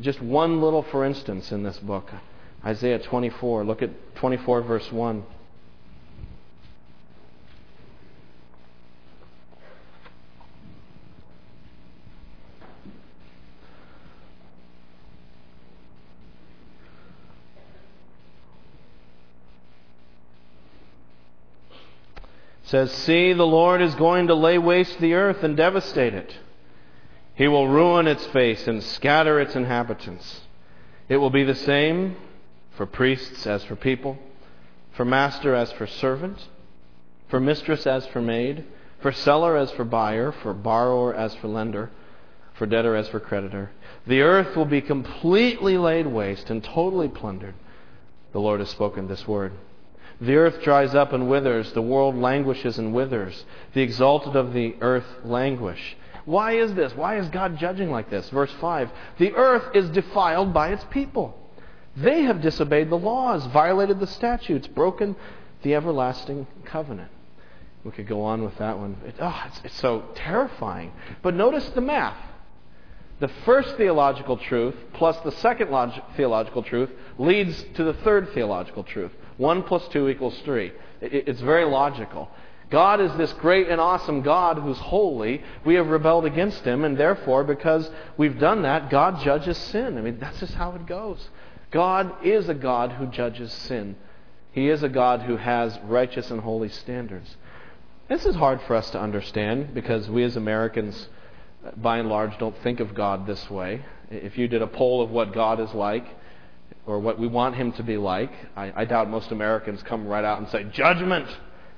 [0.00, 2.10] Just one little for instance in this book.
[2.64, 3.64] Isaiah 24.
[3.64, 5.24] Look at 24, verse 1.
[22.74, 26.36] Says, See, the Lord is going to lay waste the earth and devastate it.
[27.36, 30.40] He will ruin its face and scatter its inhabitants.
[31.08, 32.16] It will be the same
[32.76, 34.18] for priests as for people,
[34.94, 36.48] for master as for servant,
[37.28, 38.64] for mistress as for maid,
[39.00, 41.92] for seller as for buyer, for borrower as for lender,
[42.54, 43.70] for debtor as for creditor.
[44.08, 47.54] The earth will be completely laid waste and totally plundered.
[48.32, 49.52] The Lord has spoken this word.
[50.20, 53.44] The earth dries up and withers, the world languishes and withers.
[53.72, 55.96] The exalted of the earth languish.
[56.24, 56.94] Why is this?
[56.94, 58.28] Why is God judging like this?
[58.30, 61.38] Verse 5 The earth is defiled by its people.
[61.96, 65.16] They have disobeyed the laws, violated the statutes, broken
[65.62, 67.10] the everlasting covenant.
[67.84, 68.96] We could go on with that one.
[69.06, 70.92] It, oh, it's, it's so terrifying.
[71.22, 72.16] But notice the math.
[73.20, 78.82] The first theological truth plus the second log- theological truth leads to the third theological
[78.82, 79.12] truth.
[79.36, 80.72] 1 plus 2 equals 3.
[81.00, 82.30] It's very logical.
[82.70, 85.42] God is this great and awesome God who's holy.
[85.64, 89.98] We have rebelled against him, and therefore, because we've done that, God judges sin.
[89.98, 91.28] I mean, that's just how it goes.
[91.70, 93.96] God is a God who judges sin.
[94.52, 97.36] He is a God who has righteous and holy standards.
[98.08, 101.08] This is hard for us to understand because we as Americans,
[101.66, 103.84] uh, by and large, don't think of God this way.
[104.10, 106.06] If you did a poll of what God is like
[106.86, 110.24] or what we want Him to be like, I, I doubt most Americans come right
[110.24, 111.28] out and say, Judgment!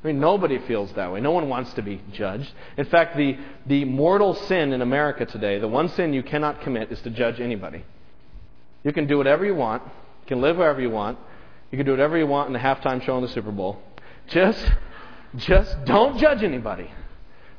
[0.03, 1.21] I mean, nobody feels that way.
[1.21, 2.53] No one wants to be judged.
[2.77, 6.92] In fact, the, the mortal sin in America today, the one sin you cannot commit,
[6.92, 7.85] is to judge anybody.
[8.85, 9.83] You can do whatever you want.
[9.83, 11.19] You can live wherever you want.
[11.73, 13.81] You can do whatever you want in the halftime show in the Super Bowl.
[14.29, 14.64] Just,
[15.37, 16.88] just don't judge anybody.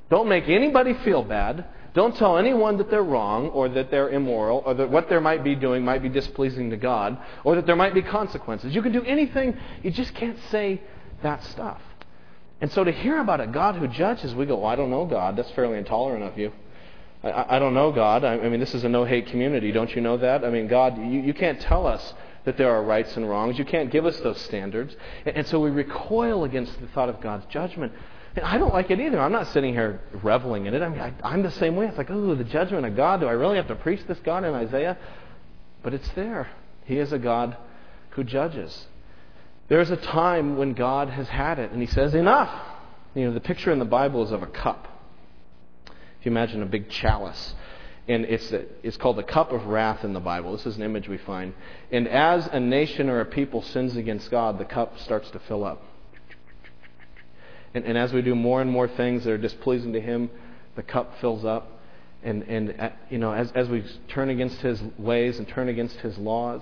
[0.10, 1.66] Don't make anybody feel bad.
[1.98, 5.44] Don't tell anyone that they're wrong or that they're immoral or that what they might
[5.44, 8.76] be doing might be displeasing to God or that there might be consequences.
[8.76, 10.80] You can do anything, you just can't say
[11.24, 11.82] that stuff.
[12.62, 15.06] And so to hear about a God who judges, we go, well, I don't know
[15.06, 15.38] God.
[15.38, 16.52] That's fairly intolerant of you.
[17.24, 18.24] I, I don't know God.
[18.24, 19.72] I, I mean, this is a no hate community.
[19.72, 20.46] Don't you know that?
[20.46, 22.14] I mean, God, you, you can't tell us
[22.46, 23.58] that there are rights and wrongs.
[23.58, 24.96] You can't give us those standards.
[25.26, 27.92] And, and so we recoil against the thought of God's judgment.
[28.38, 29.20] And I don't like it either.
[29.20, 30.84] I'm not sitting here reveling in it.
[30.84, 31.88] I mean, I, I'm the same way.
[31.88, 33.20] It's like, oh, the judgment of God.
[33.20, 34.96] Do I really have to preach this God in Isaiah?
[35.82, 36.48] But it's there.
[36.86, 37.58] He is a God
[38.12, 38.88] who judges.
[39.70, 42.50] There's a time when God has had it, and He says, enough.
[43.16, 44.88] You know, the picture in the Bible is of a cup
[46.20, 47.56] If you imagine a big chalice,
[48.08, 50.52] And it's, it's called the cup of wrath in the Bible.
[50.56, 51.54] This is an image we find.
[51.92, 55.64] And as a nation or a people sins against God, the cup starts to fill
[55.64, 55.82] up.
[57.74, 60.30] And, and as we do more and more things that are displeasing to Him,
[60.76, 61.80] the cup fills up.
[62.24, 65.98] And, and uh, you know, as, as we turn against His ways and turn against
[65.98, 66.62] His laws,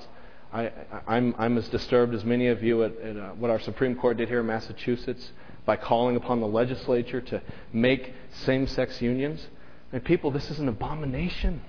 [0.52, 0.72] I,
[1.08, 4.18] I'm, I'm as disturbed as many of you at, at uh, what our Supreme Court
[4.18, 5.32] did here in Massachusetts
[5.66, 7.42] by calling upon the legislature to
[7.74, 9.46] make same sex unions.
[9.92, 11.62] And people, this is an abomination.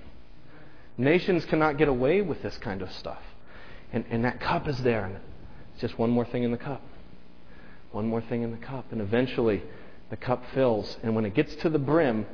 [0.97, 3.21] Nations cannot get away with this kind of stuff.
[3.91, 5.05] And, and that cup is there.
[5.05, 5.17] And
[5.73, 6.81] it's just one more thing in the cup.
[7.97, 8.85] One more thing in the cup.
[8.91, 9.63] And eventually,
[10.11, 10.97] the cup fills.
[11.01, 12.27] And when it gets to the brim,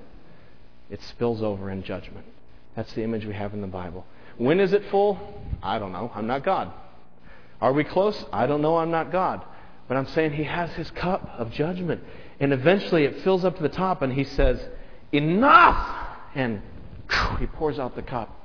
[0.89, 2.26] it spills over in judgment.
[2.76, 4.06] That's the image we have in the Bible.
[4.38, 5.17] When is it full?
[5.63, 6.12] I don't know.
[6.13, 6.69] I'm not God.
[7.62, 8.26] Are we close?
[8.34, 8.76] I don't know.
[8.76, 9.41] I'm not God.
[9.88, 12.04] But I'm saying He has His cup of judgment.
[12.41, 14.60] And eventually it fills up to the top, and He says,
[15.13, 16.08] Enough!
[16.36, 16.62] And
[17.39, 18.38] he pours out the cup.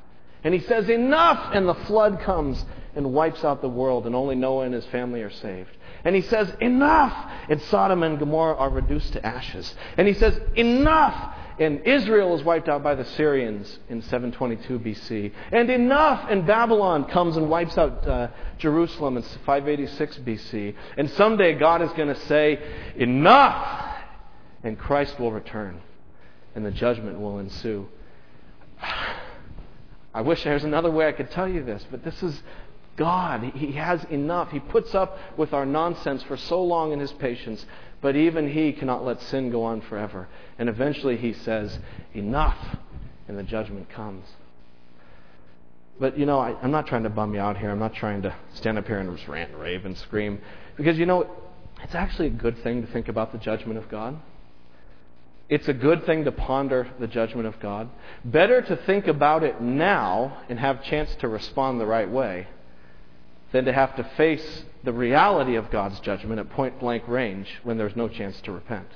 [0.45, 1.53] And he says, Enough!
[1.53, 5.23] And the flood comes and wipes out the world, and only Noah and his family
[5.23, 5.71] are saved.
[6.09, 7.31] And he says, Enough!
[7.51, 9.75] And Sodom and Gomorrah are reduced to ashes.
[9.99, 11.35] And he says, Enough!
[11.59, 15.33] And Israel is wiped out by the Syrians in 722 BC.
[15.53, 16.25] And enough!
[16.31, 20.75] And Babylon comes and wipes out uh, Jerusalem in 586 BC.
[20.97, 22.59] And someday God is going to say,
[22.97, 23.97] Enough!
[24.65, 25.83] And Christ will return
[26.55, 27.87] and the judgment will ensue.
[30.15, 32.43] I wish there was another way I could tell you this, but this is
[32.99, 33.45] God.
[33.55, 34.51] He has enough.
[34.51, 37.65] He puts up with our nonsense for so long in His patience,
[38.03, 40.29] but even He cannot let sin go on forever.
[40.59, 41.79] And eventually He says,
[42.13, 42.59] Enough,
[43.29, 44.27] and the judgment comes.
[46.01, 47.71] But, you know, I, am not trying to bum you out here.
[47.71, 50.41] I'm not trying to stand up here and just rant and rave and scream.
[50.77, 51.29] Because, you know,
[51.83, 54.17] it's actually a good thing to think about the judgment of God.
[55.49, 57.89] It's a good thing to ponder the judgment of God.
[58.25, 62.47] Better to think about it now and have chance to respond the right way
[63.53, 67.79] than to have to face the reality of God's judgment at point blank range when
[67.79, 68.89] there's no chance to repent.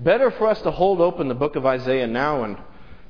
[0.00, 2.58] Better for us to hold open the book of Isaiah now and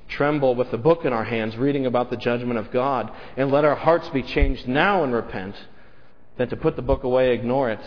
[0.09, 3.65] tremble with the book in our hands, reading about the judgment of God, and let
[3.65, 5.57] our hearts be changed now and repent,
[6.37, 7.81] than to put the book away, ignore it,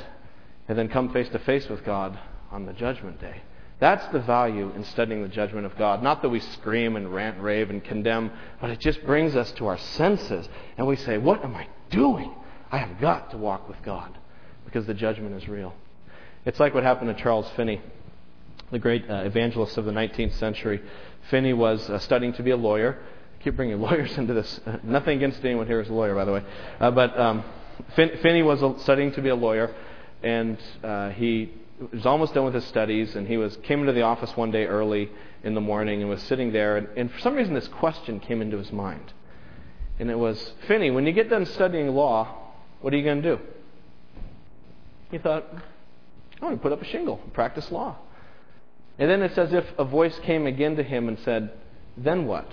[0.68, 2.18] and then come face to face with God
[2.52, 3.42] on the judgment day.
[3.80, 6.02] That's the value in studying the judgment of God.
[6.02, 9.68] Not that we scream and rant rave and condemn, but it just brings us to
[9.68, 12.34] our senses and we say, What am I doing?
[12.72, 14.18] I have got to walk with God
[14.66, 15.74] because the judgment is real.
[16.46, 17.82] It's like what happened to Charles Finney,
[18.72, 20.82] the great uh, evangelist of the 19th century.
[21.30, 22.98] Finney was uh, studying to be a lawyer.
[23.40, 24.60] I keep bringing lawyers into this.
[24.66, 26.44] Uh, nothing against anyone here is a lawyer, by the way.
[26.80, 27.44] Uh, but um,
[27.96, 29.74] Fin- Finney was studying to be a lawyer,
[30.22, 31.52] and uh, he
[31.92, 34.66] was almost done with his studies, and he was came into the office one day
[34.66, 35.10] early
[35.44, 38.42] in the morning and was sitting there, and, and for some reason this question came
[38.42, 39.14] into his mind,
[40.00, 42.47] and it was, Finney, when you get done studying law,
[42.82, 43.42] what are you going to do?
[45.12, 47.98] He thought, I'm going to put up a shingle practice law.
[49.00, 51.52] And then it's as if a voice came again to him and said,
[51.96, 52.48] Then what?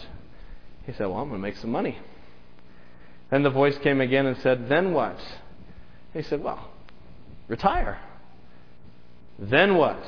[0.86, 1.98] He said, Well, I'm going to make some money.
[3.30, 5.18] Then the voice came again and said, Then what?
[6.12, 6.70] He said, Well,
[7.48, 7.98] retire.
[9.38, 10.02] Then what?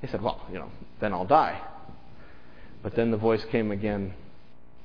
[0.00, 1.60] He said, Well, you know, then I'll die.
[2.82, 4.14] But then the voice came again,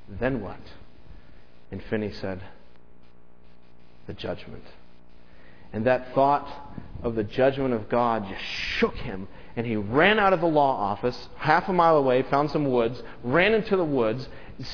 [0.08, 0.60] Then what?
[1.70, 2.42] And Finney said,
[4.06, 4.64] The judgment.
[5.72, 6.48] And that thought
[7.02, 9.28] of the judgment of God just shook him.
[9.56, 13.02] And he ran out of the law office, half a mile away, found some woods,
[13.22, 14.28] ran into the woods,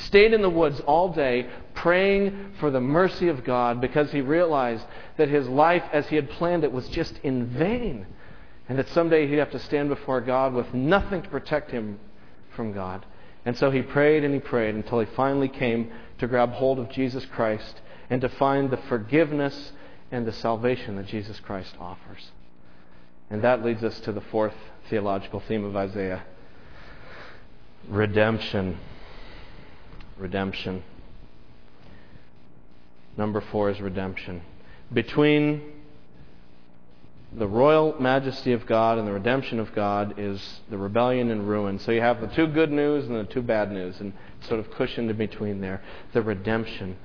[0.05, 4.85] stayed in the woods all day, praying for the mercy of God because he realized
[5.17, 8.05] that his life as he had planned it was just in vain
[8.69, 11.99] and that someday he'd have to stand before God with nothing to protect him
[12.55, 13.05] from God.
[13.43, 16.89] And so he prayed and he prayed until he finally came to grab hold of
[16.89, 19.71] Jesus Christ and to find the forgiveness
[20.11, 22.31] and the salvation that Jesus Christ offers.
[23.29, 24.53] And that leads us to the fourth
[24.89, 26.23] theological theme of Isaiah
[27.87, 28.77] redemption.
[30.17, 30.83] Redemption.
[33.17, 34.41] Number four is redemption.
[34.91, 35.61] Between
[37.31, 41.79] the royal majesty of God and the redemption of God is the rebellion and ruin.
[41.79, 44.69] So you have the two good news and the two bad news, and sort of
[44.71, 45.81] cushioned in between there.
[46.11, 46.97] The redemption.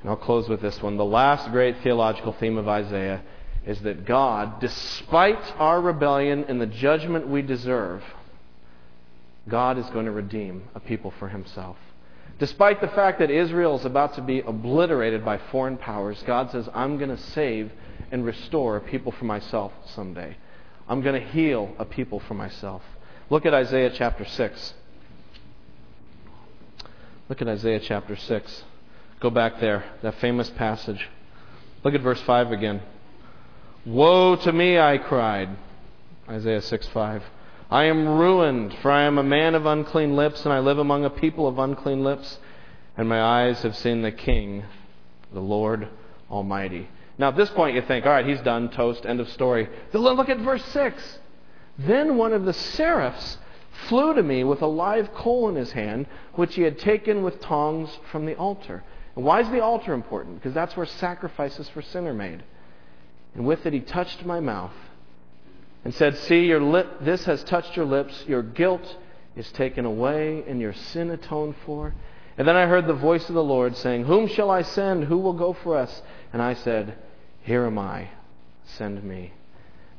[0.00, 0.96] And I'll close with this one.
[0.96, 3.22] The last great theological theme of Isaiah
[3.66, 8.02] is that God, despite our rebellion and the judgment we deserve,
[9.48, 11.76] God is going to redeem a people for himself.
[12.38, 16.68] Despite the fact that Israel is about to be obliterated by foreign powers, God says,
[16.72, 17.70] I'm going to save
[18.10, 20.36] and restore a people for myself someday.
[20.88, 22.82] I'm going to heal a people for myself.
[23.28, 24.74] Look at Isaiah chapter 6.
[27.28, 28.64] Look at Isaiah chapter 6.
[29.20, 31.06] Go back there, that famous passage.
[31.84, 32.80] Look at verse 5 again.
[33.84, 35.50] Woe to me, I cried.
[36.26, 37.22] Isaiah 6 5.
[37.70, 41.04] I am ruined, for I am a man of unclean lips, and I live among
[41.04, 42.38] a people of unclean lips,
[42.96, 44.64] and my eyes have seen the King,
[45.34, 45.88] the Lord
[46.30, 46.88] Almighty.
[47.18, 49.68] Now, at this point, you think, all right, he's done, toast, end of story.
[49.92, 51.18] Look at verse 6.
[51.78, 53.36] Then one of the seraphs
[53.86, 56.06] flew to me with a live coal in his hand,
[56.36, 58.82] which he had taken with tongs from the altar.
[59.20, 60.36] And why is the altar important?
[60.36, 62.42] Because that's where sacrifices for sin are made.
[63.34, 64.72] And with it he touched my mouth
[65.84, 68.24] and said, See, your lip, this has touched your lips.
[68.26, 68.96] Your guilt
[69.36, 71.92] is taken away and your sin atoned for.
[72.38, 75.04] And then I heard the voice of the Lord saying, Whom shall I send?
[75.04, 76.00] Who will go for us?
[76.32, 76.96] And I said,
[77.42, 78.08] Here am I.
[78.64, 79.34] Send me.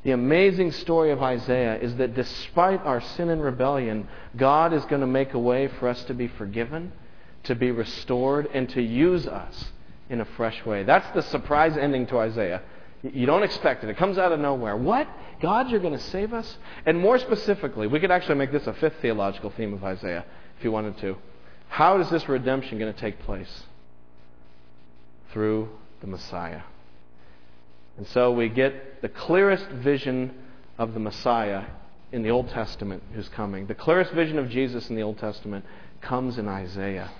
[0.02, 5.00] The amazing story of Isaiah is that despite our sin and rebellion, God is going
[5.00, 6.90] to make a way for us to be forgiven,
[7.44, 9.72] to be restored, and to use us
[10.08, 10.84] in a fresh way.
[10.84, 12.62] That's the surprise ending to Isaiah.
[13.02, 13.90] You don't expect it.
[13.90, 14.76] It comes out of nowhere.
[14.76, 15.08] What?
[15.40, 16.56] God, you're going to save us?
[16.86, 20.24] And more specifically, we could actually make this a fifth theological theme of Isaiah
[20.56, 21.16] if you wanted to.
[21.68, 23.64] How is this redemption going to take place?
[25.32, 25.70] Through
[26.00, 26.62] the Messiah.
[27.96, 30.34] And so we get the clearest vision
[30.78, 31.64] of the Messiah
[32.12, 33.66] in the Old Testament who's coming.
[33.66, 35.64] The clearest vision of Jesus in the Old Testament
[36.02, 37.10] comes in Isaiah.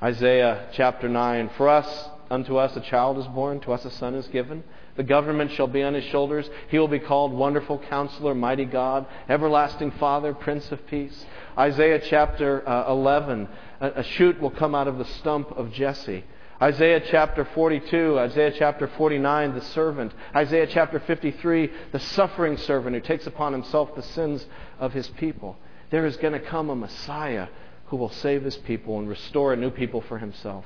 [0.00, 4.14] Isaiah chapter 9 For us, unto us a child is born, to us a son
[4.14, 4.62] is given.
[4.96, 6.48] The government shall be on his shoulders.
[6.68, 11.26] He will be called Wonderful Counselor, Mighty God, Everlasting Father, Prince of Peace.
[11.56, 13.48] Isaiah chapter uh, 11
[13.80, 16.24] a, a shoot will come out of the stump of Jesse.
[16.62, 20.12] Isaiah chapter 42, Isaiah chapter 49, the servant.
[20.34, 24.46] Isaiah chapter 53, the suffering servant who takes upon himself the sins
[24.78, 25.56] of his people.
[25.90, 27.48] There is going to come a Messiah
[27.88, 30.64] who will save his people and restore a new people for himself,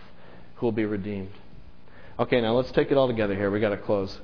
[0.57, 1.33] who will be redeemed.
[2.19, 3.51] Okay, now let's take it all together here.
[3.51, 4.21] We've got to close.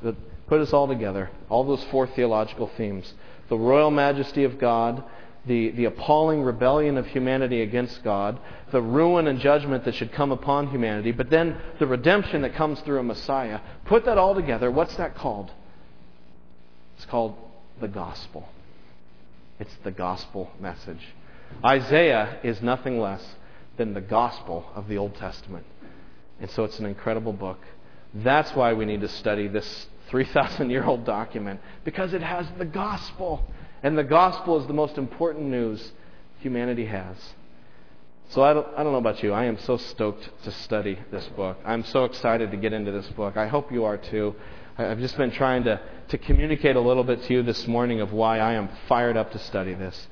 [0.47, 1.31] Put us all together.
[1.49, 3.13] All those four theological themes
[3.49, 5.03] the royal majesty of God,
[5.47, 8.39] the, the appalling rebellion of humanity against God,
[8.71, 12.79] the ruin and judgment that should come upon humanity, but then the redemption that comes
[12.81, 13.61] through a Messiah.
[13.87, 14.71] Put that all together.
[14.71, 15.51] What's that called?
[16.97, 17.37] It's called
[17.81, 18.49] the gospel.
[19.59, 21.15] It's the gospel message.
[21.65, 23.25] Isaiah is nothing less
[23.77, 25.67] than the gospel of the Old Testament.
[26.41, 27.59] And so it's an incredible book.
[28.15, 32.65] That's why we need to study this 3,000 year old document, because it has the
[32.65, 33.45] gospel.
[33.83, 35.93] And the gospel is the most important news
[36.41, 37.17] humanity has.
[38.31, 39.33] So I don't, I don't know about you.
[39.33, 41.57] I am so stoked to study this book.
[41.65, 43.37] I'm so excited to get into this book.
[43.37, 44.35] I hope you are too.
[44.77, 48.13] I've just been trying to, to communicate a little bit to you this morning of
[48.13, 50.09] why I am fired up to study this.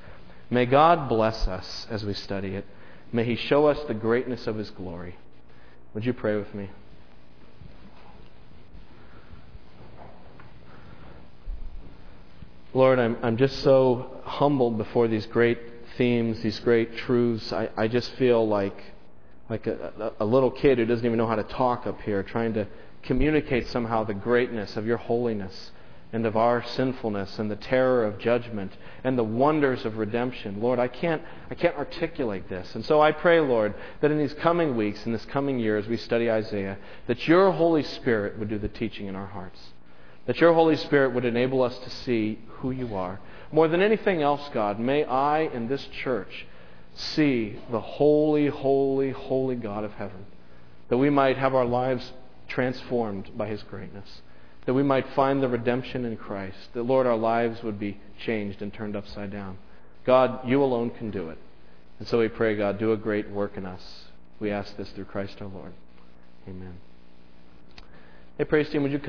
[0.49, 2.65] May God bless us as we study it.
[3.11, 5.17] May He show us the greatness of His glory.
[5.93, 6.69] Would you pray with me?
[12.73, 15.57] Lord, I'm, I'm just so humbled before these great
[15.97, 17.51] themes, these great truths.
[17.51, 18.77] I, I just feel like,
[19.49, 22.53] like a, a little kid who doesn't even know how to talk up here, trying
[22.53, 22.67] to
[23.03, 25.71] communicate somehow the greatness of your holiness
[26.13, 28.71] and of our sinfulness and the terror of judgment
[29.03, 30.61] and the wonders of redemption.
[30.61, 32.75] Lord, I can't, I can't articulate this.
[32.75, 35.87] And so I pray, Lord, that in these coming weeks, in this coming year, as
[35.87, 36.77] we study Isaiah,
[37.07, 39.59] that your Holy Spirit would do the teaching in our hearts.
[40.27, 43.19] That your Holy Spirit would enable us to see who you are.
[43.51, 46.45] More than anything else, God, may I in this church
[46.93, 50.25] see the holy, holy, holy God of heaven.
[50.89, 52.13] That we might have our lives
[52.47, 54.21] transformed by his greatness.
[54.67, 56.73] That we might find the redemption in Christ.
[56.73, 59.57] That, Lord, our lives would be changed and turned upside down.
[60.05, 61.37] God, you alone can do it.
[61.99, 63.81] And so we pray, God, do a great work in us.
[64.39, 65.73] We ask this through Christ our Lord.
[66.47, 66.75] Amen.
[68.37, 69.05] Hey, praise team, would you come?